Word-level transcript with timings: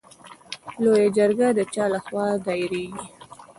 لویه 0.81 1.07
جرګه 1.17 1.47
د 1.57 1.59
چا 1.73 1.85
له 1.93 1.99
خوا 2.05 2.25
دایریږي؟ 2.45 3.03